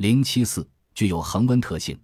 [0.00, 1.94] 零七四具有恒温特性。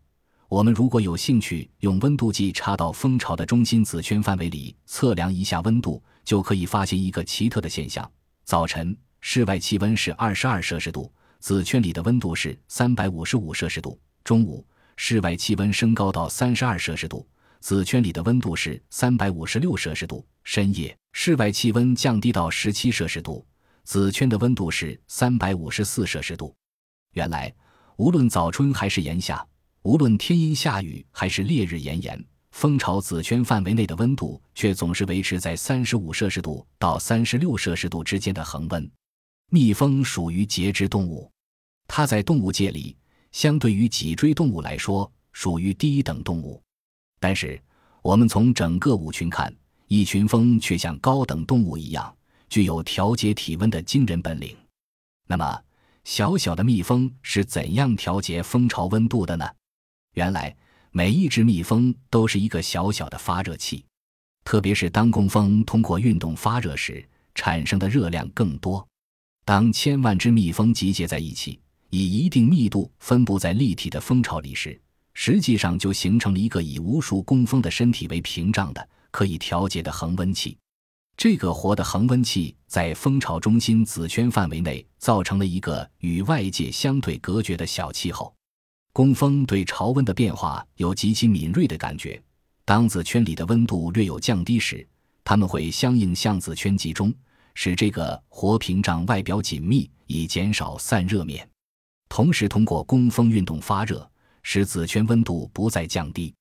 [0.51, 8.07] 我们如果有兴趣用温度计插到蜂巢的中心子圈范围里测量一下温度，就可以发现一个奇特的现象：
[8.45, 14.63] 早晨室外气温是二十二摄氏度，子圈里的温度是三百五十五摄氏度；中午
[14.99, 17.27] 室外气温升高到三十二摄氏度，
[17.61, 23.47] 子圈里的温度是三百五十六摄氏度；深夜室外气温降低到十七摄氏度，
[23.85, 26.55] 子圈的温度是三百五十四摄氏度。
[27.13, 27.51] 原来，
[27.97, 29.47] 无论早春还是炎夏。
[29.83, 38.91] 无论天阴下雨还是烈日炎炎，蜂巢子圈范围内的温度却总是维持在三十五摄氏度到三十六摄氏度之间的恒温。
[39.51, 41.31] 蜜蜂属于节肢动物，
[41.87, 42.97] 它在动物界里
[43.31, 46.61] 相对于脊椎动物来说属于低等动物。
[47.21, 47.59] 但是，
[48.03, 49.55] 我们从整个舞群看，
[49.87, 52.13] 一群蜂却像高等动物一样，
[52.49, 54.55] 具有调节体温的惊人本领。
[55.29, 55.63] 那么，
[56.07, 59.45] 小小的蜜蜂是怎样调节蜂巢温度的呢？
[60.15, 60.55] 原来，
[60.93, 63.85] 每一只蜜蜂都是一个小小的发热器，
[64.45, 68.87] 特别是当工蜂通过运动发热时，产生的热量更多。
[69.45, 71.59] 当千万只蜜蜂集结在一起，
[71.91, 74.81] 以一定密度分布在立体的蜂巢里时，
[75.13, 80.57] 实际上就形成了一个以无数工蜂的身体为屏障的可以调节的恒温器。
[81.17, 88.35] 这个活的恒温器在蜂巢中心子圈范围内造成了一个与外界相对隔绝的小气候。
[88.93, 92.23] 工蜂对潮温的变化有极其敏锐的感觉。
[92.67, 94.87] 当子圈里的温度略有降低时，
[95.25, 97.13] 它们会相应向子圈集中，
[97.55, 101.49] 使这个活屏障外表紧密，以减少散热面。
[102.11, 104.09] 同时，通过工蜂运动发热，
[104.43, 106.35] 使子圈温度不再降低。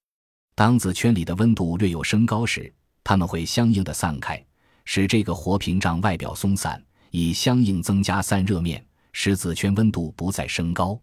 [0.54, 2.74] 当子圈里的温度略有升高时，
[3.04, 4.44] 它们会相应的散开，
[4.86, 11.00] 使这个活屏障外表松散，以相应增加散热面，使子圈温度不再升高。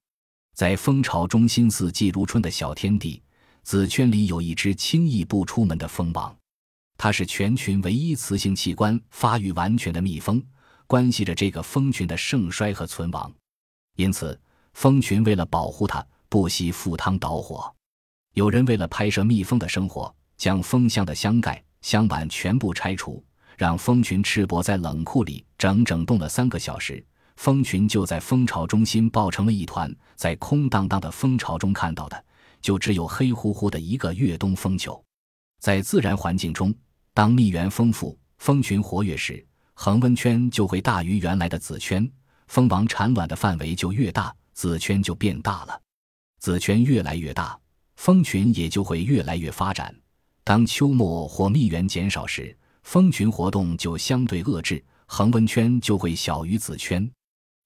[0.54, 3.22] 在蜂巢中心四季如春的小天地，
[3.62, 6.34] 子圈里有一只轻易不出门的蜂王，
[6.96, 10.42] 它是全群唯一雌性器官发育完全的蜜蜂，
[10.86, 13.32] 关系着这个蜂群的盛衰和存亡。
[13.96, 14.38] 因此，
[14.74, 17.74] 蜂群为了保护它，不惜赴汤蹈火。
[18.34, 23.22] 有人为了拍摄蜜蜂的生活，将蜂箱的箱盖、箱板全部拆除，
[23.56, 27.04] 让蜂群赤膊在冷库里整整冻了三个小时。
[27.36, 32.24] 蜂群就在蜂巢中心抱成了一团，在空荡荡的蜂巢中看到的，
[32.60, 35.02] 就只有黑乎乎的一个越冬蜂球。
[35.58, 36.72] 在自然环境中，
[37.14, 42.08] 当蜜源丰富、蜂群活跃时，恒温圈就会大于原来的子圈，
[42.48, 45.80] 蜂王产卵的范围就越大，子圈就变大了。
[46.38, 47.58] 子圈越来越大，
[47.96, 49.92] 蜂群也就会越来越发展。
[50.44, 57.10] 当秋末或蜜源减少时，蜂群活动就相对遏制，恒温圈就会小于子圈。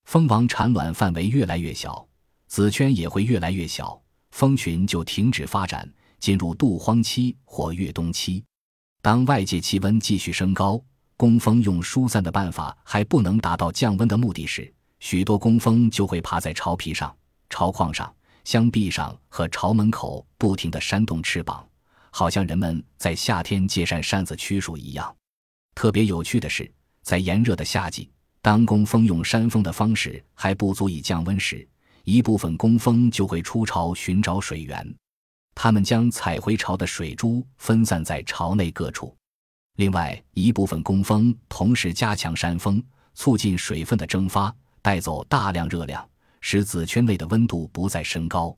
[0.04, 2.06] 蜂王产卵范围越来越小，
[2.46, 4.00] 子圈也会越来越小，
[4.30, 5.90] 蜂群就停止发展，
[6.20, 8.44] 进入度荒期或越冬期。
[9.02, 10.80] 当外界气温继续升高，
[11.16, 17.14] 工蜂用疏散的办法还不能达到降温的目的时，许多工蜂就会爬在巢皮上、
[17.50, 21.66] 巢框上、箱壁上和巢门口，不停地扇动翅膀，
[22.18, 25.14] 好像人们在夏天借扇扇子驱暑一样。
[25.74, 26.72] 特别有趣的是，
[27.02, 28.10] 在炎热的夏季。
[28.40, 31.68] 当工蜂用扇风的方式还不足以降温时，
[32.04, 34.96] 一部分工蜂就会出巢寻找水源。
[35.54, 39.14] 它们将采回巢的水珠分散在巢内各处。
[39.74, 44.50] 另外一部分工蜂同时加强扇风，促进水分的蒸发，
[44.80, 46.08] 带走大量热量，
[46.40, 48.56] 使子圈内的温度不再升高。